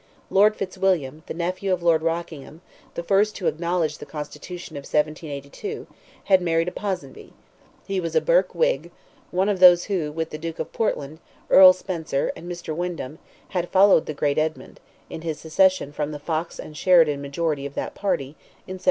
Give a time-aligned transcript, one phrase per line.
[0.31, 2.61] Lord Fitzwilliam, the nephew of Lord Rockingham,
[2.95, 5.85] the first to acknowledge the constitution of 1782,
[6.23, 7.33] had married a Ponsonby;
[7.85, 11.19] he was a Burke whig—one of those who, with the Duke of Portland,
[11.51, 12.75] Earl Spencer, and Mr.
[12.75, 13.19] Windham,
[13.49, 17.75] had followed the "great Edmund," in his secession from the Fox and Sheridan majority of
[17.75, 18.29] that party,
[18.65, 18.79] in 1791.